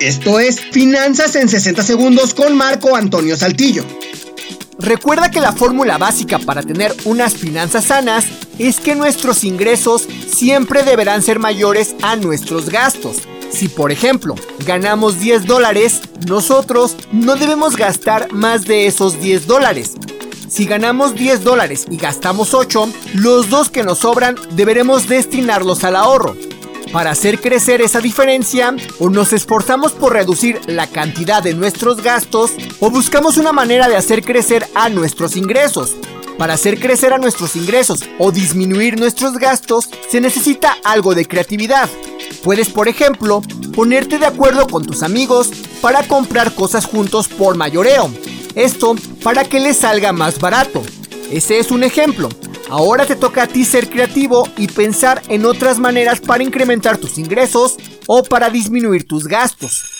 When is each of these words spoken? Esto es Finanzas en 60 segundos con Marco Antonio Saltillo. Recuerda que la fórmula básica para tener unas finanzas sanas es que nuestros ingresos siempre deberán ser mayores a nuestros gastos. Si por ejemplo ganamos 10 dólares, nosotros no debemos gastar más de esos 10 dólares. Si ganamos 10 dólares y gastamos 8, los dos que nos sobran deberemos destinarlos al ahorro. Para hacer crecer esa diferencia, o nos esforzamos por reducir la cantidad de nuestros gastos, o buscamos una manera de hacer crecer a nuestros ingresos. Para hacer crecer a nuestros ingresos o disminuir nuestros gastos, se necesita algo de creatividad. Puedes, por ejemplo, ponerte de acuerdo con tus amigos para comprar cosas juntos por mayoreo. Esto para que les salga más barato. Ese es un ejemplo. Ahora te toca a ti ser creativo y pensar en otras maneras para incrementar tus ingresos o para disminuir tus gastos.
Esto 0.00 0.38
es 0.38 0.60
Finanzas 0.60 1.34
en 1.34 1.48
60 1.48 1.82
segundos 1.82 2.32
con 2.32 2.56
Marco 2.56 2.94
Antonio 2.94 3.36
Saltillo. 3.36 3.84
Recuerda 4.78 5.28
que 5.28 5.40
la 5.40 5.50
fórmula 5.50 5.98
básica 5.98 6.38
para 6.38 6.62
tener 6.62 6.94
unas 7.04 7.34
finanzas 7.34 7.86
sanas 7.86 8.24
es 8.60 8.78
que 8.78 8.94
nuestros 8.94 9.42
ingresos 9.42 10.06
siempre 10.32 10.84
deberán 10.84 11.20
ser 11.20 11.40
mayores 11.40 11.96
a 12.00 12.14
nuestros 12.14 12.70
gastos. 12.70 13.16
Si 13.50 13.66
por 13.66 13.90
ejemplo 13.90 14.36
ganamos 14.64 15.18
10 15.18 15.46
dólares, 15.46 16.00
nosotros 16.28 16.94
no 17.10 17.34
debemos 17.34 17.76
gastar 17.76 18.32
más 18.32 18.66
de 18.66 18.86
esos 18.86 19.20
10 19.20 19.48
dólares. 19.48 19.94
Si 20.48 20.64
ganamos 20.64 21.16
10 21.16 21.42
dólares 21.42 21.86
y 21.90 21.96
gastamos 21.96 22.54
8, 22.54 22.88
los 23.14 23.50
dos 23.50 23.68
que 23.68 23.82
nos 23.82 23.98
sobran 23.98 24.36
deberemos 24.52 25.08
destinarlos 25.08 25.82
al 25.82 25.96
ahorro. 25.96 26.36
Para 26.92 27.10
hacer 27.10 27.40
crecer 27.40 27.82
esa 27.82 28.00
diferencia, 28.00 28.74
o 28.98 29.10
nos 29.10 29.34
esforzamos 29.34 29.92
por 29.92 30.14
reducir 30.14 30.60
la 30.66 30.86
cantidad 30.86 31.42
de 31.42 31.52
nuestros 31.54 32.02
gastos, 32.02 32.52
o 32.80 32.90
buscamos 32.90 33.36
una 33.36 33.52
manera 33.52 33.88
de 33.88 33.96
hacer 33.96 34.24
crecer 34.24 34.66
a 34.74 34.88
nuestros 34.88 35.36
ingresos. 35.36 35.94
Para 36.38 36.54
hacer 36.54 36.80
crecer 36.80 37.12
a 37.12 37.18
nuestros 37.18 37.56
ingresos 37.56 38.04
o 38.18 38.32
disminuir 38.32 38.98
nuestros 38.98 39.34
gastos, 39.34 39.90
se 40.10 40.20
necesita 40.20 40.76
algo 40.82 41.14
de 41.14 41.26
creatividad. 41.26 41.90
Puedes, 42.42 42.70
por 42.70 42.88
ejemplo, 42.88 43.42
ponerte 43.74 44.18
de 44.18 44.26
acuerdo 44.26 44.66
con 44.66 44.86
tus 44.86 45.02
amigos 45.02 45.50
para 45.82 46.04
comprar 46.04 46.54
cosas 46.54 46.86
juntos 46.86 47.28
por 47.28 47.56
mayoreo. 47.56 48.10
Esto 48.54 48.94
para 49.22 49.44
que 49.44 49.60
les 49.60 49.78
salga 49.78 50.12
más 50.12 50.38
barato. 50.38 50.82
Ese 51.30 51.58
es 51.58 51.70
un 51.70 51.82
ejemplo. 51.84 52.28
Ahora 52.70 53.06
te 53.06 53.16
toca 53.16 53.44
a 53.44 53.46
ti 53.46 53.64
ser 53.64 53.88
creativo 53.88 54.46
y 54.56 54.66
pensar 54.66 55.22
en 55.28 55.46
otras 55.46 55.78
maneras 55.78 56.20
para 56.20 56.44
incrementar 56.44 56.98
tus 56.98 57.16
ingresos 57.16 57.76
o 58.06 58.22
para 58.22 58.50
disminuir 58.50 59.06
tus 59.06 59.26
gastos. 59.26 59.97